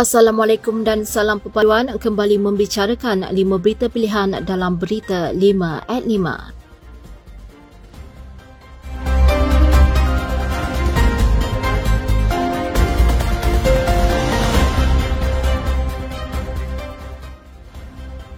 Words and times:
Assalamualaikum 0.00 0.80
dan 0.80 1.04
salam 1.04 1.44
perpaduan 1.44 1.92
kembali 2.00 2.40
membicarakan 2.40 3.28
lima 3.36 3.60
berita 3.60 3.92
pilihan 3.92 4.32
dalam 4.48 4.80
berita 4.80 5.28
5 5.28 5.36
at 5.92 6.02
5. 6.08 6.59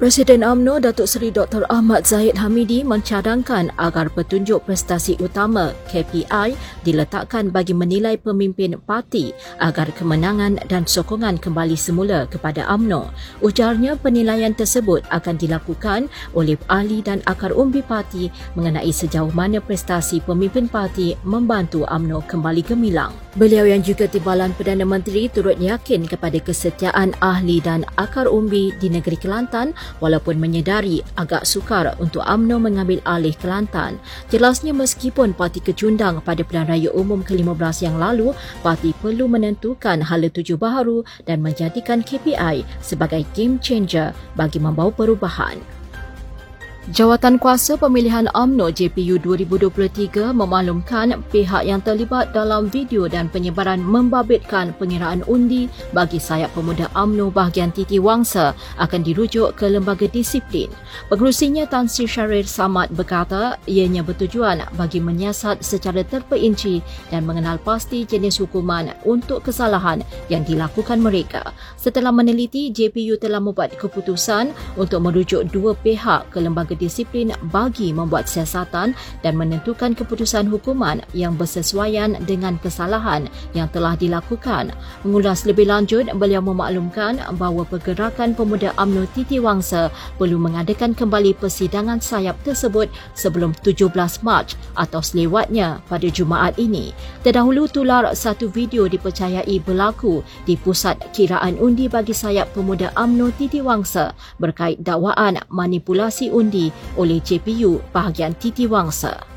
Presiden 0.02 0.42
AMNO 0.42 0.82
Datuk 0.82 1.06
Seri 1.06 1.30
Dr. 1.30 1.62
Ahmad 1.70 2.02
Zahid 2.02 2.34
Hamidi 2.34 2.82
mencadangkan 2.82 3.70
agar 3.78 4.10
petunjuk 4.10 4.66
prestasi 4.66 5.14
utama 5.22 5.70
KPI 5.94 6.58
diletakkan 6.82 7.54
bagi 7.54 7.70
menilai 7.70 8.18
pemimpin 8.18 8.74
parti 8.82 9.30
agar 9.62 9.94
kemenangan 9.94 10.58
dan 10.66 10.90
sokongan 10.90 11.38
kembali 11.38 11.78
semula 11.78 12.26
kepada 12.26 12.66
AMNO. 12.66 13.14
Ujarnya 13.46 13.94
penilaian 13.94 14.50
tersebut 14.50 15.06
akan 15.06 15.38
dilakukan 15.38 16.10
oleh 16.34 16.58
ahli 16.66 16.98
dan 16.98 17.22
akar 17.30 17.54
umbi 17.54 17.86
parti 17.86 18.26
mengenai 18.58 18.90
sejauh 18.90 19.30
mana 19.30 19.62
prestasi 19.62 20.18
pemimpin 20.26 20.66
parti 20.66 21.14
membantu 21.22 21.86
AMNO 21.86 22.26
kembali 22.26 22.66
gemilang. 22.66 23.14
Beliau 23.38 23.64
yang 23.64 23.80
juga 23.80 24.10
Timbalan 24.10 24.52
Perdana 24.52 24.84
Menteri 24.84 25.30
turut 25.30 25.56
yakin 25.56 26.04
kepada 26.04 26.36
kesetiaan 26.42 27.16
ahli 27.22 27.64
dan 27.64 27.86
akar 27.96 28.28
umbi 28.28 28.76
di 28.76 28.92
negeri 28.92 29.16
Kelantan 29.16 29.72
walaupun 29.98 30.38
menyedari 30.38 31.02
agak 31.18 31.44
sukar 31.44 31.92
untuk 31.98 32.22
AMNO 32.24 32.62
mengambil 32.62 33.02
alih 33.04 33.34
Kelantan. 33.36 33.98
Jelasnya 34.30 34.70
meskipun 34.72 35.34
parti 35.34 35.58
kecundang 35.58 36.22
pada 36.22 36.46
pilihan 36.46 36.70
raya 36.70 36.90
umum 36.94 37.20
ke-15 37.26 37.76
yang 37.84 37.96
lalu, 37.98 38.30
parti 38.62 38.94
perlu 39.02 39.26
menentukan 39.26 40.00
hala 40.00 40.30
tuju 40.30 40.54
baharu 40.56 41.02
dan 41.26 41.42
menjadikan 41.42 42.00
KPI 42.00 42.62
sebagai 42.78 43.26
game 43.34 43.58
changer 43.58 44.14
bagi 44.38 44.62
membawa 44.62 44.94
perubahan. 44.94 45.81
Jawatan 46.90 47.38
Kuasa 47.38 47.78
Pemilihan 47.78 48.26
AMNO 48.34 48.74
JPU 48.74 49.14
2023 49.22 50.34
memaklumkan 50.34 51.14
pihak 51.30 51.62
yang 51.62 51.78
terlibat 51.78 52.34
dalam 52.34 52.66
video 52.66 53.06
dan 53.06 53.30
penyebaran 53.30 53.78
membabitkan 53.78 54.74
pengiraan 54.82 55.22
undi 55.30 55.70
bagi 55.94 56.18
sayap 56.18 56.50
pemuda 56.58 56.90
AMNO 56.98 57.30
bahagian 57.30 57.70
Titi 57.70 58.02
Wangsa 58.02 58.50
akan 58.82 58.98
dirujuk 59.06 59.54
ke 59.54 59.70
lembaga 59.70 60.10
disiplin. 60.10 60.74
Pengerusinya 61.06 61.70
Tan 61.70 61.86
Sri 61.86 62.10
Syahrir 62.10 62.50
Samad 62.50 62.90
berkata 62.90 63.62
ianya 63.70 64.02
bertujuan 64.02 64.66
bagi 64.74 64.98
menyiasat 64.98 65.62
secara 65.62 66.02
terperinci 66.02 66.82
dan 67.14 67.22
mengenal 67.22 67.62
pasti 67.62 68.02
jenis 68.02 68.42
hukuman 68.42 68.90
untuk 69.06 69.46
kesalahan 69.46 70.02
yang 70.26 70.42
dilakukan 70.42 70.98
mereka. 70.98 71.54
Setelah 71.78 72.10
meneliti, 72.10 72.74
JPU 72.74 73.22
telah 73.22 73.38
membuat 73.38 73.78
keputusan 73.78 74.50
untuk 74.74 74.98
merujuk 74.98 75.46
dua 75.54 75.78
pihak 75.78 76.26
ke 76.34 76.42
lembaga 76.42 76.71
kedisiplin 76.72 77.36
bagi 77.52 77.92
membuat 77.92 78.24
siasatan 78.24 78.96
dan 79.20 79.34
menentukan 79.36 79.92
keputusan 79.92 80.48
hukuman 80.48 81.04
yang 81.12 81.36
bersesuaian 81.36 82.16
dengan 82.24 82.56
kesalahan 82.56 83.28
yang 83.52 83.68
telah 83.68 83.92
dilakukan. 84.00 84.72
Mengulas 85.04 85.44
lebih 85.44 85.68
lanjut, 85.68 86.08
beliau 86.16 86.40
memaklumkan 86.40 87.20
bahawa 87.36 87.68
pergerakan 87.68 88.32
pemuda 88.32 88.72
UMNO 88.80 89.04
Titi 89.12 89.36
Wangsa 89.36 89.92
perlu 90.16 90.40
mengadakan 90.40 90.96
kembali 90.96 91.36
persidangan 91.36 92.00
sayap 92.00 92.40
tersebut 92.46 92.88
sebelum 93.12 93.52
17 93.60 93.92
Mac 94.24 94.56
atau 94.78 95.04
selewatnya 95.04 95.82
pada 95.90 96.08
Jumaat 96.08 96.56
ini. 96.56 96.96
Terdahulu 97.26 97.66
tular 97.66 98.14
satu 98.14 98.46
video 98.48 98.86
dipercayai 98.86 99.58
berlaku 99.60 100.22
di 100.46 100.54
pusat 100.54 100.96
kiraan 101.10 101.58
undi 101.58 101.90
bagi 101.90 102.14
sayap 102.14 102.54
pemuda 102.54 102.94
UMNO 102.94 103.34
Titi 103.34 103.58
Wangsa 103.58 104.14
berkait 104.38 104.78
dakwaan 104.78 105.42
manipulasi 105.50 106.30
undi 106.30 106.61
oleh 107.00 107.18
JPU 107.24 107.80
bahagian 107.90 108.36
Titi 108.36 108.68
Wangsa. 108.68 109.31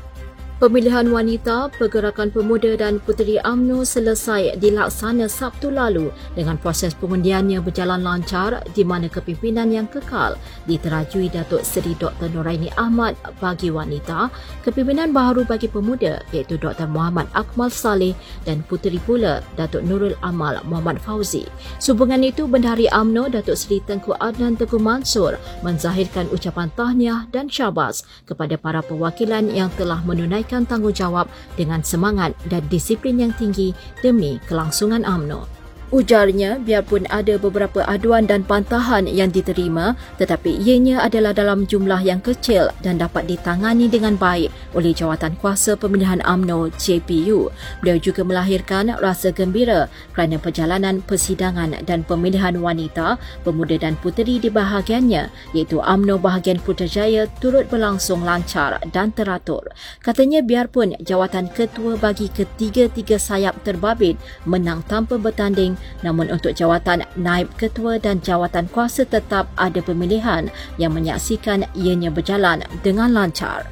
Pemilihan 0.56 1.12
wanita, 1.12 1.68
pergerakan 1.76 2.32
pemuda 2.32 2.80
dan 2.80 2.96
puteri 3.04 3.36
AMNO 3.36 3.84
selesai 3.84 4.56
dilaksana 4.56 5.28
Sabtu 5.28 5.68
lalu 5.68 6.08
dengan 6.32 6.56
proses 6.56 6.96
pengundiannya 6.96 7.60
berjalan 7.60 8.00
lancar 8.00 8.64
di 8.72 8.80
mana 8.80 9.04
kepimpinan 9.12 9.68
yang 9.68 9.84
kekal 9.84 10.32
diterajui 10.64 11.28
Datuk 11.28 11.60
Seri 11.60 11.92
Dr. 12.00 12.32
Noraini 12.32 12.72
Ahmad 12.80 13.20
bagi 13.36 13.68
wanita, 13.68 14.32
kepimpinan 14.64 15.12
baharu 15.12 15.44
bagi 15.44 15.68
pemuda 15.68 16.24
iaitu 16.32 16.56
Dr. 16.56 16.88
Muhammad 16.88 17.28
Akmal 17.36 17.68
Saleh 17.68 18.16
dan 18.48 18.64
puteri 18.64 18.96
pula 19.04 19.44
Datuk 19.60 19.84
Nurul 19.84 20.16
Amal 20.24 20.64
Muhammad 20.64 20.96
Fauzi. 21.04 21.44
Sehubungan 21.84 22.24
itu, 22.24 22.48
Bendahari 22.48 22.88
AMNO 22.88 23.28
Datuk 23.28 23.60
Seri 23.60 23.84
Tengku 23.84 24.16
Adnan 24.24 24.56
Teguh 24.56 24.80
Mansur 24.80 25.36
menzahirkan 25.60 26.32
ucapan 26.32 26.72
tahniah 26.72 27.28
dan 27.28 27.52
syabas 27.52 28.08
kepada 28.24 28.56
para 28.56 28.80
perwakilan 28.80 29.52
yang 29.52 29.68
telah 29.76 30.00
menunaikan 30.00 30.45
menunaikan 30.46 30.62
tanggungjawab 30.70 31.26
dengan 31.58 31.82
semangat 31.82 32.30
dan 32.46 32.62
disiplin 32.70 33.18
yang 33.18 33.34
tinggi 33.34 33.74
demi 34.00 34.38
kelangsungan 34.46 35.02
AMNO. 35.02 35.55
Ujarnya, 35.94 36.58
biarpun 36.58 37.06
ada 37.14 37.38
beberapa 37.38 37.86
aduan 37.86 38.26
dan 38.26 38.42
pantahan 38.42 39.06
yang 39.06 39.30
diterima, 39.30 39.94
tetapi 40.18 40.58
ianya 40.58 40.98
adalah 40.98 41.30
dalam 41.30 41.62
jumlah 41.62 42.02
yang 42.02 42.18
kecil 42.18 42.74
dan 42.82 42.98
dapat 42.98 43.30
ditangani 43.30 43.86
dengan 43.86 44.18
baik 44.18 44.50
oleh 44.74 44.90
Jawatan 44.90 45.38
Kuasa 45.38 45.78
Pemilihan 45.78 46.18
AMNO 46.26 46.74
JPU. 46.74 47.54
Beliau 47.78 48.02
juga 48.02 48.26
melahirkan 48.26 48.98
rasa 48.98 49.30
gembira 49.30 49.86
kerana 50.10 50.42
perjalanan 50.42 51.06
persidangan 51.06 51.78
dan 51.86 52.02
pemilihan 52.02 52.58
wanita, 52.58 53.22
pemuda 53.46 53.78
dan 53.78 53.94
puteri 54.02 54.42
di 54.42 54.50
bahagiannya, 54.50 55.54
iaitu 55.54 55.78
AMNO 55.78 56.18
bahagian 56.18 56.58
Putrajaya 56.58 57.30
turut 57.38 57.70
berlangsung 57.70 58.26
lancar 58.26 58.82
dan 58.90 59.14
teratur. 59.14 59.70
Katanya 60.02 60.42
biarpun 60.42 60.98
jawatan 60.98 61.46
ketua 61.54 61.94
bagi 61.94 62.26
ketiga-tiga 62.26 63.22
sayap 63.22 63.62
terbabit 63.62 64.18
menang 64.42 64.82
tanpa 64.90 65.14
bertanding 65.14 65.75
namun 66.04 66.28
untuk 66.28 66.52
jawatan 66.52 67.06
naib 67.16 67.48
ketua 67.56 67.96
dan 68.00 68.18
jawatan 68.20 68.68
kuasa 68.70 69.06
tetap 69.06 69.48
ada 69.56 69.80
pemilihan 69.80 70.52
yang 70.76 70.92
menyaksikan 70.92 71.64
ianya 71.76 72.12
berjalan 72.12 72.64
dengan 72.84 73.12
lancar. 73.12 73.66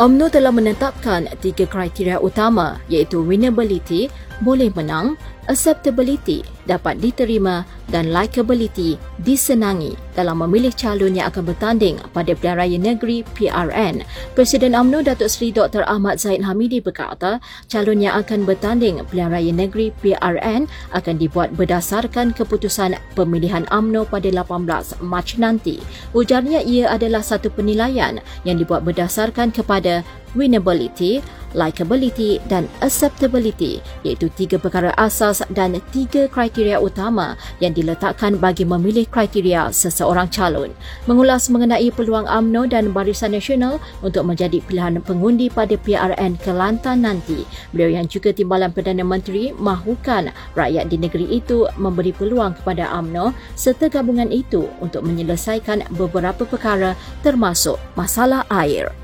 UMNO 0.00 0.32
telah 0.32 0.48
menetapkan 0.48 1.28
tiga 1.44 1.68
kriteria 1.68 2.24
utama 2.24 2.80
iaitu 2.88 3.20
winnability, 3.20 4.08
boleh 4.40 4.72
menang, 4.72 5.16
acceptability, 5.48 6.44
dapat 6.68 7.02
diterima 7.02 7.66
dan 7.90 8.14
likability 8.14 8.94
disenangi 9.26 9.98
dalam 10.14 10.38
memilih 10.46 10.70
calon 10.70 11.18
yang 11.18 11.26
akan 11.26 11.42
bertanding 11.42 11.98
pada 12.14 12.38
pilihan 12.38 12.56
raya 12.56 12.78
negeri 12.78 13.26
PRN. 13.34 14.06
Presiden 14.38 14.78
UMNO 14.78 15.02
Datuk 15.02 15.26
Seri 15.26 15.50
Dr. 15.50 15.82
Ahmad 15.90 16.22
Zaid 16.22 16.46
Hamidi 16.46 16.78
berkata, 16.78 17.42
calon 17.66 17.98
yang 17.98 18.14
akan 18.22 18.46
bertanding 18.46 19.02
pilihan 19.10 19.34
raya 19.34 19.50
negeri 19.50 19.90
PRN 19.98 20.70
akan 20.94 21.14
dibuat 21.18 21.50
berdasarkan 21.58 22.30
keputusan 22.30 22.94
pemilihan 23.18 23.66
UMNO 23.74 24.06
pada 24.06 24.30
18 24.30 25.02
Mac 25.02 25.34
nanti. 25.34 25.82
Ujarnya 26.14 26.62
ia 26.62 26.94
adalah 26.94 27.26
satu 27.26 27.50
penilaian 27.50 28.22
yang 28.46 28.56
dibuat 28.56 28.86
berdasarkan 28.86 29.50
kepada 29.50 30.06
winnability, 30.34 31.24
likability 31.54 32.38
dan 32.46 32.70
acceptability 32.82 33.82
iaitu 34.06 34.30
tiga 34.38 34.56
perkara 34.58 34.94
asas 34.98 35.42
dan 35.50 35.78
tiga 35.90 36.30
kriteria 36.30 36.78
utama 36.78 37.34
yang 37.58 37.74
diletakkan 37.74 38.38
bagi 38.38 38.62
memilih 38.62 39.06
kriteria 39.08 39.74
seseorang 39.74 40.30
calon. 40.30 40.70
Mengulas 41.10 41.50
mengenai 41.50 41.90
peluang 41.90 42.26
AMNO 42.26 42.70
dan 42.70 42.94
Barisan 42.94 43.34
Nasional 43.34 43.82
untuk 44.04 44.26
menjadi 44.26 44.62
pilihan 44.62 45.02
pengundi 45.02 45.50
pada 45.50 45.74
PRN 45.74 46.38
Kelantan 46.42 47.02
nanti, 47.06 47.42
beliau 47.74 48.00
yang 48.00 48.06
juga 48.06 48.30
Timbalan 48.30 48.70
Perdana 48.70 49.02
Menteri 49.02 49.50
mahukan 49.54 50.30
rakyat 50.54 50.86
di 50.90 50.96
negeri 50.98 51.26
itu 51.30 51.66
memberi 51.78 52.14
peluang 52.14 52.54
kepada 52.62 52.90
AMNO 52.94 53.34
serta 53.58 53.90
gabungan 53.90 54.30
itu 54.30 54.70
untuk 54.78 55.02
menyelesaikan 55.02 55.86
beberapa 55.94 56.46
perkara 56.46 56.94
termasuk 57.24 57.76
masalah 57.98 58.46
air. 58.50 58.99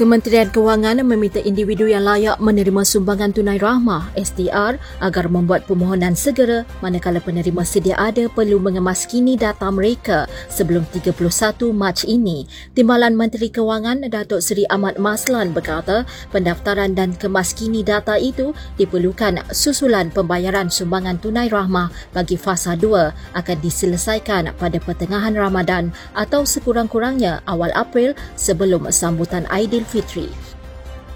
Kementerian 0.00 0.48
Kewangan 0.48 1.04
meminta 1.04 1.44
individu 1.44 1.84
yang 1.84 2.08
layak 2.08 2.40
menerima 2.40 2.88
sumbangan 2.88 3.36
tunai 3.36 3.60
rahmah 3.60 4.08
STR 4.16 4.80
agar 4.96 5.28
membuat 5.28 5.68
permohonan 5.68 6.16
segera 6.16 6.64
manakala 6.80 7.20
penerima 7.20 7.60
sedia 7.68 8.00
ada 8.00 8.24
perlu 8.32 8.56
mengemaskini 8.64 9.36
data 9.36 9.68
mereka 9.68 10.24
sebelum 10.48 10.88
31 10.88 11.20
Mac 11.76 12.08
ini. 12.08 12.48
Timbalan 12.72 13.12
Menteri 13.12 13.52
Kewangan 13.52 14.08
Datuk 14.08 14.40
Seri 14.40 14.64
Ahmad 14.72 14.96
Maslan 14.96 15.52
berkata 15.52 16.08
pendaftaran 16.32 16.96
dan 16.96 17.12
kemaskini 17.12 17.84
data 17.84 18.16
itu 18.16 18.56
diperlukan 18.80 19.52
susulan 19.52 20.08
pembayaran 20.08 20.72
sumbangan 20.72 21.20
tunai 21.20 21.52
rahmah 21.52 21.92
bagi 22.16 22.40
fasa 22.40 22.72
2 22.72 23.36
akan 23.36 23.56
diselesaikan 23.60 24.56
pada 24.56 24.80
pertengahan 24.80 25.36
Ramadan 25.36 25.92
atau 26.16 26.48
sekurang-kurangnya 26.48 27.44
awal 27.44 27.68
April 27.76 28.16
sebelum 28.40 28.88
sambutan 28.88 29.44
Aidil 29.52 29.89
three. 29.98 30.59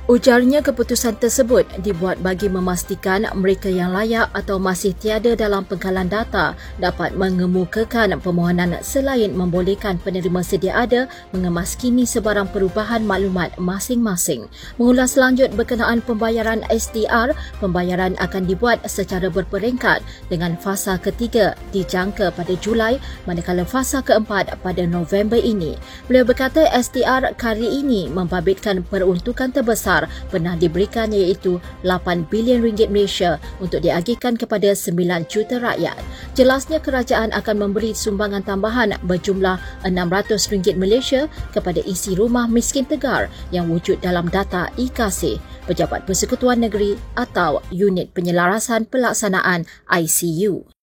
Ujarnya 0.05 0.61
keputusan 0.61 1.17
tersebut 1.17 1.65
dibuat 1.81 2.21
bagi 2.21 2.53
memastikan 2.53 3.25
mereka 3.41 3.73
yang 3.73 3.89
layak 3.89 4.29
atau 4.37 4.61
masih 4.61 4.93
tiada 4.93 5.33
dalam 5.33 5.65
pengkalan 5.65 6.12
data 6.12 6.53
dapat 6.77 7.17
mengemukakan 7.17 8.21
permohonan 8.21 8.77
selain 8.85 9.33
membolehkan 9.33 9.97
penerima 9.97 10.45
sedia 10.45 10.77
ada 10.77 11.09
mengemaskini 11.33 12.05
sebarang 12.05 12.53
perubahan 12.53 13.01
maklumat 13.01 13.56
masing-masing. 13.56 14.45
Mengulas 14.77 15.17
lanjut 15.17 15.49
berkenaan 15.56 16.05
pembayaran 16.05 16.61
SDR, 16.69 17.33
pembayaran 17.65 18.12
akan 18.21 18.45
dibuat 18.45 18.85
secara 18.85 19.33
berperingkat 19.33 20.05
dengan 20.29 20.53
fasa 20.61 21.01
ketiga 21.01 21.56
dijangka 21.73 22.29
pada 22.37 22.53
Julai 22.61 23.01
manakala 23.25 23.65
fasa 23.65 24.05
keempat 24.05 24.53
pada 24.61 24.85
November 24.85 25.41
ini. 25.41 25.81
Beliau 26.12 26.29
berkata 26.29 26.69
SDR 26.77 27.33
kali 27.41 27.81
ini 27.81 28.12
membabitkan 28.12 28.85
peruntukan 28.85 29.49
terbesar 29.49 29.94
besar 29.94 30.11
pernah 30.31 30.58
diberikan 30.58 31.14
iaitu 31.14 31.62
8 31.87 32.26
bilion 32.26 32.67
ringgit 32.67 32.91
Malaysia 32.91 33.38
untuk 33.62 33.87
diagihkan 33.87 34.35
kepada 34.35 34.75
9 34.75 35.31
juta 35.31 35.62
rakyat. 35.62 35.94
Jelasnya 36.35 36.82
kerajaan 36.82 37.31
akan 37.31 37.56
memberi 37.62 37.94
sumbangan 37.94 38.43
tambahan 38.43 38.99
berjumlah 39.06 39.87
600 39.87 40.50
ringgit 40.50 40.75
Malaysia 40.75 41.31
kepada 41.55 41.79
isi 41.87 42.19
rumah 42.19 42.50
miskin 42.50 42.82
tegar 42.82 43.31
yang 43.55 43.70
wujud 43.70 44.02
dalam 44.02 44.26
data 44.26 44.67
IKASI, 44.75 45.38
Pejabat 45.70 46.02
Persekutuan 46.05 46.58
Negeri 46.58 46.99
atau 47.14 47.62
Unit 47.70 48.11
Penyelarasan 48.11 48.91
Pelaksanaan 48.91 49.64
ICU. 49.87 50.74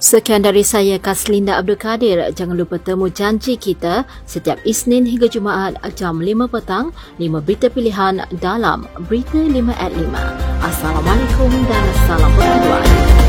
Sekian 0.00 0.40
dari 0.40 0.64
saya 0.64 0.96
Kaslinda 0.96 1.60
Abdul 1.60 1.76
Kadir. 1.76 2.32
Jangan 2.32 2.56
lupa 2.56 2.80
temu 2.80 3.12
janji 3.12 3.60
kita 3.60 4.08
setiap 4.24 4.56
Isnin 4.64 5.04
hingga 5.04 5.28
Jumaat 5.28 5.76
jam 5.92 6.24
5 6.24 6.48
petang, 6.48 6.96
5 7.20 7.44
berita 7.44 7.68
pilihan 7.68 8.24
dalam 8.40 8.88
Berita 9.12 9.36
5 9.36 9.60
at 9.76 9.92
5. 9.92 10.64
Assalamualaikum 10.64 11.52
dan 11.68 11.84
salam 12.08 12.32
perpaduan. 12.32 13.19